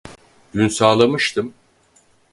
[0.53, 1.53] Dün sağlamıştım